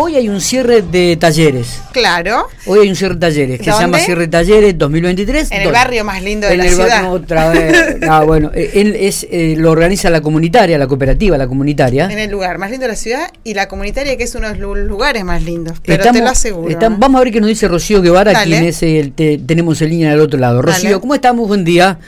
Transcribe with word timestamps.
hoy 0.00 0.14
hay 0.16 0.28
un 0.28 0.40
cierre 0.40 0.82
de 0.82 1.16
talleres. 1.16 1.80
Claro. 1.92 2.46
Hoy 2.66 2.80
hay 2.80 2.88
un 2.88 2.94
cierre 2.94 3.14
de 3.14 3.20
talleres 3.20 3.58
que 3.58 3.64
se 3.64 3.70
llama 3.80 3.98
Cierre 3.98 4.22
de 4.22 4.28
Talleres 4.28 4.78
2023. 4.78 5.50
En 5.50 5.62
el 5.62 5.72
barrio 5.72 6.04
más 6.04 6.22
lindo 6.22 6.46
de 6.46 6.52
en 6.52 6.58
la 6.58 6.64
el 6.66 6.70
ciudad. 6.72 6.88
Barrio, 7.02 7.10
otra 7.10 7.50
vez. 7.50 7.96
Ah, 8.08 8.22
bueno, 8.24 8.50
eh, 8.54 8.70
él 8.74 8.96
es, 8.98 9.26
eh, 9.30 9.54
lo 9.58 9.70
organiza 9.72 10.08
la 10.08 10.20
comunitaria, 10.20 10.78
la 10.78 10.86
cooperativa, 10.86 11.36
la 11.36 11.48
comunitaria. 11.48 12.06
En 12.10 12.18
el 12.18 12.30
lugar 12.30 12.58
más 12.58 12.70
lindo 12.70 12.84
de 12.86 12.92
la 12.92 12.96
ciudad 12.96 13.30
y 13.44 13.54
la 13.54 13.66
comunitaria 13.68 14.16
que 14.16 14.22
es 14.24 14.34
uno 14.34 14.48
de 14.48 14.56
los 14.56 14.78
lugares 14.78 15.24
más 15.24 15.42
lindos. 15.42 15.78
Pero 15.84 15.98
Estamos- 15.98 16.18
te 16.20 16.24
lo 16.24 16.30
aseguro. 16.30 16.68
estamos- 16.70 16.98
vamos 17.00 17.20
a 17.20 17.24
ver 17.24 17.32
qué 17.32 17.40
nos 17.40 17.48
dice 17.48 17.66
Rocío 17.68 18.00
Guevara, 18.00 18.32
Dale. 18.32 18.46
quien 18.50 18.64
es 18.64 18.82
el, 18.82 19.12
te- 19.12 19.38
tenemos 19.38 19.82
en 19.82 19.90
línea 19.90 20.10
del 20.10 20.20
otro 20.20 20.38
lado. 20.38 20.62
Rocío, 20.62 20.90
Dale. 20.90 21.00
¿cómo 21.00 21.14
estamos? 21.14 21.48
Buen 21.48 21.64
día. 21.64 21.98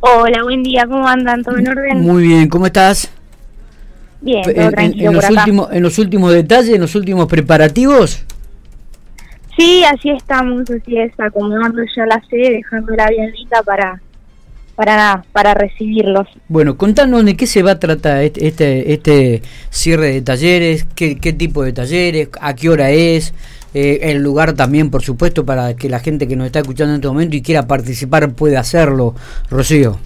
Hola, 0.00 0.42
buen 0.42 0.62
día, 0.62 0.86
¿cómo 0.86 1.06
andan? 1.06 1.42
¿Todo 1.42 1.56
en 1.58 1.68
orden? 1.68 2.00
Muy 2.00 2.26
bien, 2.26 2.48
¿cómo 2.48 2.66
estás? 2.66 3.10
Bien, 4.24 4.42
En, 4.48 4.54
todo 4.54 4.70
tranquilo 4.70 5.04
en 5.04 5.06
por 5.06 5.14
los 5.14 5.24
acá. 5.24 5.40
últimos, 5.40 5.72
en 5.72 5.82
los 5.82 5.98
últimos 5.98 6.32
detalles, 6.32 6.74
en 6.74 6.80
los 6.80 6.94
últimos 6.94 7.26
preparativos. 7.26 8.24
Sí, 9.56 9.84
así 9.84 10.10
estamos, 10.10 10.68
así 10.68 10.98
es, 10.98 11.12
acomodando 11.18 11.82
ya 11.96 12.06
la 12.06 12.20
sede, 12.28 12.54
dejándola 12.54 13.06
bien 13.08 13.30
lista 13.30 13.62
para, 13.62 14.00
para 14.74 15.24
para 15.30 15.54
recibirlos. 15.54 16.26
Bueno, 16.48 16.76
contanos 16.76 17.24
de 17.24 17.36
qué 17.36 17.46
se 17.46 17.62
va 17.62 17.72
a 17.72 17.78
tratar 17.78 18.22
este, 18.22 18.48
este, 18.48 18.92
este 18.92 19.42
cierre 19.70 20.12
de 20.12 20.22
talleres, 20.22 20.86
qué, 20.96 21.18
qué 21.18 21.32
tipo 21.32 21.62
de 21.62 21.72
talleres, 21.72 22.30
a 22.40 22.54
qué 22.56 22.68
hora 22.68 22.90
es, 22.90 23.32
eh, 23.74 24.10
el 24.10 24.22
lugar 24.22 24.54
también, 24.54 24.90
por 24.90 25.02
supuesto, 25.02 25.44
para 25.44 25.74
que 25.74 25.88
la 25.88 26.00
gente 26.00 26.26
que 26.26 26.36
nos 26.36 26.46
está 26.46 26.60
escuchando 26.60 26.94
en 26.94 26.96
este 26.96 27.08
momento 27.08 27.36
y 27.36 27.42
quiera 27.42 27.66
participar 27.66 28.32
pueda 28.32 28.60
hacerlo. 28.60 29.14
Rocío. 29.50 29.98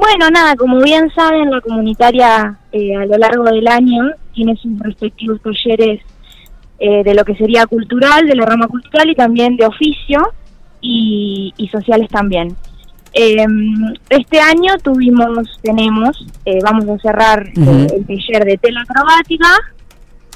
Bueno, 0.00 0.30
nada, 0.30 0.56
como 0.56 0.80
bien 0.80 1.10
saben, 1.14 1.50
la 1.50 1.60
comunitaria 1.60 2.56
eh, 2.72 2.96
a 2.96 3.04
lo 3.04 3.18
largo 3.18 3.44
del 3.44 3.68
año 3.68 4.10
tiene 4.32 4.56
sus 4.56 4.78
respectivos 4.78 5.42
talleres 5.42 6.00
eh, 6.78 7.04
de 7.04 7.14
lo 7.14 7.22
que 7.22 7.36
sería 7.36 7.66
cultural, 7.66 8.26
de 8.26 8.34
la 8.34 8.46
rama 8.46 8.66
cultural 8.66 9.10
y 9.10 9.14
también 9.14 9.58
de 9.58 9.66
oficio 9.66 10.32
y, 10.80 11.52
y 11.58 11.68
sociales 11.68 12.08
también. 12.08 12.56
Eh, 13.12 13.44
este 14.08 14.40
año 14.40 14.78
tuvimos, 14.82 15.60
tenemos, 15.60 16.26
eh, 16.46 16.60
vamos 16.62 16.88
a 16.88 16.98
cerrar 16.98 17.46
eh, 17.48 17.86
el 17.94 18.06
taller 18.06 18.46
de 18.46 18.56
tela 18.56 18.80
acrobática, 18.80 19.48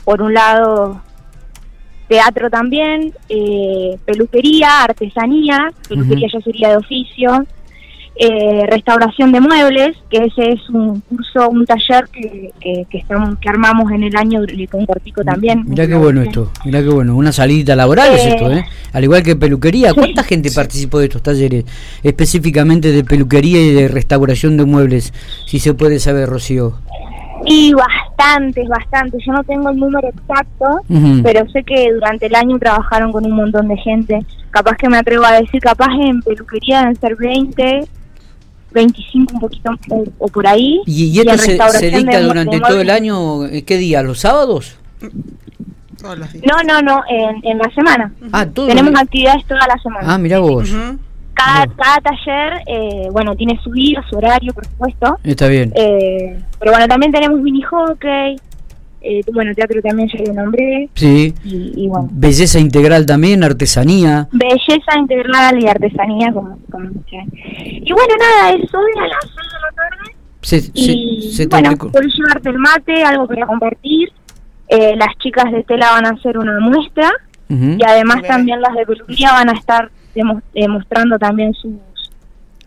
por 0.04 0.20
un 0.20 0.34
lado 0.34 1.00
teatro 2.06 2.50
también, 2.50 3.14
eh, 3.30 3.96
peluquería, 4.04 4.82
artesanía, 4.82 5.72
peluquería 5.88 6.28
ya 6.30 6.40
sería 6.42 6.68
de 6.68 6.76
oficio, 6.76 7.46
eh, 8.16 8.66
restauración 8.70 9.32
de 9.32 9.40
muebles, 9.40 9.96
que 10.10 10.18
ese 10.18 10.50
es 10.50 10.70
un 10.70 11.00
curso, 11.00 11.48
un 11.50 11.66
taller 11.66 12.04
que, 12.12 12.52
que, 12.60 12.86
que 12.88 12.98
estamos 12.98 13.36
que 13.40 13.48
armamos 13.48 13.90
en 13.90 14.04
el 14.04 14.16
año 14.16 14.40
con 14.70 14.86
Corpico 14.86 15.22
también. 15.24 15.64
Mirá 15.66 15.86
qué 15.86 15.94
bueno 15.96 16.22
esto, 16.22 16.50
mirá 16.64 16.80
qué 16.82 16.88
bueno. 16.90 17.16
Una 17.16 17.32
salida 17.32 17.74
laboral 17.74 18.14
es 18.14 18.24
Eh, 18.24 18.28
esto, 18.30 18.52
¿eh? 18.52 18.64
Al 18.92 19.04
igual 19.04 19.22
que 19.22 19.34
peluquería. 19.36 19.90
sí. 19.90 19.94
¿Cuánta 19.96 20.22
gente 20.22 20.50
participó 20.52 20.98
de 21.00 21.06
estos 21.06 21.22
talleres? 21.22 21.64
Específicamente 22.04 22.92
de 22.92 23.02
peluquería 23.04 23.60
y 23.60 23.72
de 23.72 23.88
restauración 23.88 24.56
de 24.56 24.64
muebles, 24.64 25.12
si 25.46 25.58
se 25.58 25.74
puede 25.74 25.98
saber, 25.98 26.28
Rocío. 26.28 26.74
Y 27.46 27.74
bastantes, 27.74 28.66
bastantes. 28.68 29.22
Yo 29.26 29.32
no 29.32 29.44
tengo 29.44 29.68
el 29.68 29.76
número 29.76 30.08
exacto, 30.08 30.80
pero 31.22 31.46
sé 31.50 31.62
que 31.62 31.92
durante 31.92 32.26
el 32.26 32.34
año 32.34 32.58
trabajaron 32.58 33.12
con 33.12 33.26
un 33.26 33.32
montón 33.32 33.68
de 33.68 33.76
gente. 33.76 34.20
Capaz 34.50 34.76
que 34.76 34.88
me 34.88 34.96
atrevo 34.98 35.24
a 35.26 35.32
decir, 35.32 35.60
capaz 35.60 35.90
en 36.00 36.22
peluquería 36.22 36.80
deben 36.80 36.96
ser 36.96 37.16
20, 37.16 37.84
25 38.74 39.34
un 39.34 39.40
poquito 39.40 39.70
o, 39.90 40.04
o 40.18 40.28
por 40.28 40.46
ahí. 40.46 40.80
¿Y, 40.86 41.04
y 41.06 41.18
esto 41.20 41.32
se, 41.32 41.38
se 41.38 41.46
restauración 41.52 41.94
dicta 41.94 42.18
de- 42.18 42.24
durante 42.24 42.56
de 42.56 42.60
todo 42.62 42.80
el 42.80 42.90
año? 42.90 43.46
eh, 43.46 43.62
¿Qué 43.64 43.76
día? 43.78 44.02
¿Los 44.02 44.20
sábados? 44.20 44.76
No, 46.02 46.62
no, 46.66 46.82
no, 46.82 47.02
en, 47.08 47.40
en 47.44 47.58
la 47.58 47.70
semana. 47.74 48.12
Ah, 48.32 48.44
todo. 48.46 48.66
Tenemos 48.66 48.92
actividades 49.00 49.44
toda 49.46 49.66
la 49.66 49.78
semana. 49.82 50.12
Ah, 50.14 50.18
mirá 50.18 50.38
vos. 50.38 50.70
Cada, 51.32 51.64
bien. 51.66 51.76
cada 51.78 52.00
taller, 52.00 52.52
eh, 52.66 53.08
bueno, 53.10 53.34
tiene 53.34 53.58
su 53.62 53.72
día, 53.72 54.02
su 54.10 54.16
horario, 54.16 54.52
por 54.52 54.66
supuesto. 54.66 55.18
Está 55.24 55.48
bien. 55.48 55.72
Eh, 55.74 56.38
pero 56.58 56.72
bueno, 56.72 56.86
también 56.88 57.10
tenemos 57.10 57.40
mini 57.40 57.62
hockey. 57.62 58.36
Eh, 59.06 59.20
bueno, 59.32 59.52
teatro 59.54 59.82
también 59.82 60.08
ya 60.08 60.24
lo 60.26 60.32
nombré. 60.42 60.88
Sí. 60.94 61.34
Y, 61.44 61.72
y 61.84 61.88
bueno, 61.88 62.08
Belleza 62.12 62.58
integral 62.58 63.04
también, 63.04 63.44
artesanía. 63.44 64.28
belleza 64.32 64.98
integral 64.98 65.62
y 65.62 65.68
artesanía, 65.68 66.32
como, 66.32 66.58
como. 66.70 66.88
Y 66.88 67.92
bueno, 67.92 68.14
nada, 68.18 68.52
es 68.52 68.74
hoy 68.74 68.90
a 68.98 69.06
las 69.08 69.20
6 69.22 69.34
de 69.36 69.60
la 69.60 69.72
tarde. 69.76 70.16
Se, 70.40 70.60
se, 70.60 70.70
Y 70.74 71.32
se 71.32 71.46
te 71.46 71.60
bueno, 71.60 71.76
puedes 71.76 72.12
llevarte 72.16 72.48
el 72.50 72.58
mate, 72.58 73.02
algo 73.04 73.26
para 73.26 73.46
compartir. 73.46 74.10
Eh, 74.68 74.96
las 74.96 75.08
chicas 75.18 75.52
de 75.52 75.62
tela 75.64 75.90
van 75.92 76.06
a 76.06 76.10
hacer 76.10 76.38
una 76.38 76.58
muestra 76.60 77.10
y 77.50 77.82
además 77.86 78.22
también 78.26 78.60
las 78.62 78.74
de 78.74 78.86
peluquería 78.86 79.30
van 79.32 79.50
a 79.50 79.52
estar 79.52 79.90
demo- 80.14 80.40
demostrando 80.54 81.18
también 81.18 81.52
sus 81.54 81.72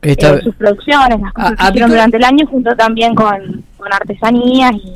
eh, 0.04 0.16
sus 0.44 0.56
producciones, 0.56 1.20
las 1.20 1.34
cosas 1.34 1.54
Ah, 1.58 1.66
que 1.66 1.70
hicieron 1.70 1.90
durante 1.90 2.18
el 2.18 2.24
año, 2.24 2.46
junto 2.46 2.76
también 2.76 3.16
con, 3.16 3.64
con 3.78 3.92
artesanías 3.92 4.74
y, 4.76 4.94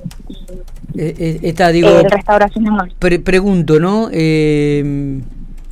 eh, 0.95 1.15
eh, 1.17 1.39
está, 1.43 1.69
digo, 1.69 1.89
eh, 1.89 2.07
restauración 2.09 2.63
de 2.65 2.71
pre- 2.99 3.19
pregunto, 3.19 3.79
¿no? 3.79 4.09
Eh, 4.11 5.19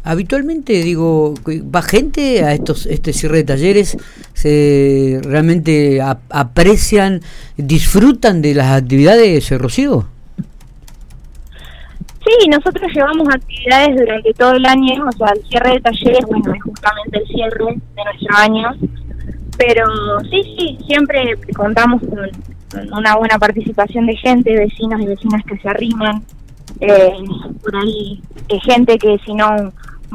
habitualmente, 0.03 0.74
digo, 0.84 1.34
¿va 1.46 1.81
gente 1.81 2.44
a 2.44 2.53
estos 2.53 2.85
este 2.85 3.13
cierre 3.13 3.38
de 3.38 3.44
talleres? 3.44 3.97
¿Se 4.34 5.19
realmente 5.24 6.02
ap- 6.02 6.22
aprecian, 6.30 7.22
disfrutan 7.57 8.41
de 8.41 8.53
las 8.56 8.81
actividades, 8.81 9.52
eh, 9.52 9.57
Rocío? 9.57 10.07
Sí, 12.24 12.47
nosotros 12.50 12.91
llevamos 12.94 13.28
actividades 13.34 13.96
durante 13.97 14.34
todo 14.34 14.51
el 14.53 14.66
año, 14.66 15.06
o 15.07 15.12
sea, 15.18 15.34
el 15.36 15.44
cierre 15.50 15.72
de 15.74 15.80
talleres, 15.81 16.25
bueno, 16.28 16.53
es 16.53 16.62
justamente 16.63 17.18
el 17.18 17.28
cierre 17.28 17.66
de 17.96 18.03
nuestro 18.03 18.38
año, 18.38 18.69
pero 19.57 19.86
sí, 20.30 20.44
sí, 20.57 20.78
siempre 20.86 21.36
contamos 21.56 22.01
con, 22.01 22.09
con 22.09 22.30
una 22.91 23.16
buena 23.16 23.38
participación 23.40 24.06
de 24.06 24.16
gente, 24.18 24.56
vecinos 24.57 25.02
y 25.02 25.06
vecinas 25.06 25.44
que 25.46 25.57
se 25.57 25.68
arriman, 25.69 26.24
eh, 26.80 27.12
por 27.62 27.75
ahí 27.75 28.22
eh, 28.47 28.59
gente 28.63 28.97
que 28.97 29.18
si 29.25 29.34
no 29.34 29.47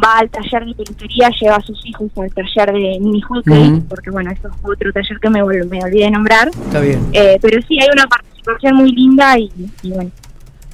va 0.03 0.19
al 0.19 0.29
taller 0.31 0.65
de 0.67 0.75
peluquería 0.75 1.31
lleva 1.41 1.57
a 1.57 1.61
sus 1.61 1.85
hijos 1.87 2.11
al 2.17 2.31
taller 2.33 2.73
de 2.75 2.99
mini 3.01 3.21
hockey, 3.23 3.69
Ujú. 3.73 3.83
porque 3.89 4.11
bueno, 4.11 4.31
eso 4.33 4.49
es 4.49 4.55
otro 4.63 4.93
taller 4.93 5.19
que 5.21 5.31
me, 5.31 5.43
olvidé 5.43 6.05
de 6.05 6.11
nombrar, 6.11 6.49
Está 6.49 6.81
bien. 6.81 7.01
eh, 7.13 7.39
pero 7.41 7.61
sí 7.67 7.79
hay 7.81 7.89
una 7.93 8.07
participación 8.07 8.77
muy 8.77 8.93
linda 8.93 9.39
y, 9.39 9.51
y 9.83 9.91
bueno, 9.93 10.11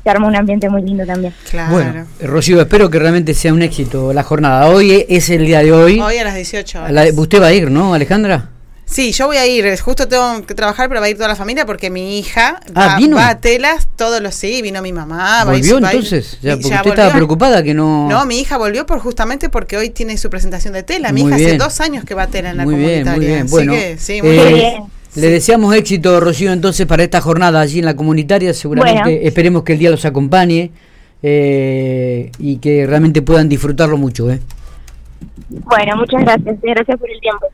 se 0.03 0.09
arma 0.11 0.27
un 0.29 0.37
ambiente 0.37 0.69
muy 0.71 0.81
lindo 0.83 1.05
también. 1.05 1.35
Claro. 1.51 1.73
Bueno, 1.73 2.07
eh, 2.21 2.27
Rocío, 2.27 2.61
espero 2.63 2.89
que 2.89 2.99
realmente 2.99 3.35
sea 3.35 3.53
un 3.53 3.61
éxito 3.61 4.13
la 4.15 4.23
jornada. 4.23 4.67
Hoy 4.69 5.05
es 5.09 5.29
el 5.29 5.45
día 5.45 5.63
de 5.63 5.73
hoy. 5.73 6.01
Hoy 6.01 6.17
a 6.17 6.25
las 6.25 6.35
18 6.35 6.79
A 6.79 6.83
horas. 6.85 6.93
la- 7.15 7.21
usted 7.21 7.43
va 7.43 7.49
a 7.49 7.53
ir, 7.53 7.71
¿no, 7.71 7.93
Alejandra? 7.93 8.49
Sí, 8.91 9.13
yo 9.13 9.29
voy 9.29 9.37
a 9.37 9.47
ir, 9.47 9.79
justo 9.79 10.09
tengo 10.09 10.45
que 10.45 10.53
trabajar, 10.55 10.89
pero 10.89 11.01
va 11.01 11.07
a 11.07 11.11
ir 11.11 11.17
toda 11.17 11.29
la 11.29 11.37
familia 11.37 11.65
porque 11.65 11.91
mi 11.91 12.19
hija 12.19 12.59
Ah, 12.75 12.89
va, 12.89 12.97
¿vino? 12.97 13.17
va 13.17 13.29
a 13.29 13.41
telas 13.41 13.89
todos 13.95 14.21
los 14.21 14.35
sí, 14.35 14.63
vino 14.63 14.83
mi 14.83 14.93
mamá. 14.93 15.45
¿Volvió 15.45 15.81
va 15.81 15.89
a 15.89 15.93
ir- 15.93 15.97
entonces? 15.97 16.39
Ya, 16.43 16.55
porque 16.57 16.69
ya 16.71 16.77
usted 16.79 16.91
estaba 16.91 17.13
preocupada 17.13 17.63
que 17.63 17.73
no... 17.73 18.09
No, 18.09 18.27
mi 18.27 18.41
hija 18.41 18.59
volvió 18.59 18.87
por 18.87 18.99
justamente 18.99 19.49
porque 19.49 19.77
hoy 19.77 19.91
tiene 19.91 20.17
su 20.19 20.29
presentación 20.29 20.75
de 20.75 20.83
tela. 20.83 21.13
Mi 21.13 21.23
Muy 21.23 21.31
hija 21.31 21.37
bien. 21.37 21.49
hace 21.51 21.59
dos 21.59 21.81
años 21.81 22.05
que 22.05 22.15
va 22.15 22.25
a 22.25 22.27
tela 22.27 22.51
en 22.51 22.57
la 22.57 22.65
muy 22.65 22.75
bien, 22.75 23.05
comunitaria. 23.05 23.17
muy 23.19 23.27
bien. 23.27 23.43
Así 23.43 23.51
Bueno, 23.53 23.73
que, 23.75 23.97
sí, 23.99 24.23
muy 24.23 24.31
eh, 24.31 24.35
Muy 24.43 24.55
bien. 24.55 24.55
bien. 24.55 24.83
le 25.15 25.31
deseamos 25.31 25.75
éxito, 25.77 26.19
Rocío, 26.19 26.53
entonces 26.53 26.85
para 26.87 27.05
esta 27.05 27.21
jornada 27.21 27.61
allí 27.61 27.79
en 27.79 27.85
la 27.85 27.95
comunitaria. 27.95 28.53
Seguramente 28.55 29.03
Bueno. 29.03 29.19
esperemos 29.23 29.63
que 29.63 29.75
el 29.75 29.79
día 29.79 29.91
los 29.91 30.05
acompañe 30.05 30.73
eh, 31.23 32.33
y 32.41 32.57
que 32.57 32.87
realmente 32.89 33.23
puedan 33.23 33.49
disfrutarlo 33.49 33.97
mucho. 33.97 34.29
¿eh? 34.33 34.41
Bueno, 35.49 35.97
muchas 35.97 36.23
gracias. 36.23 36.57
Gracias 36.61 36.99
por 36.99 37.09
el 37.09 37.21
tiempo. 37.21 37.47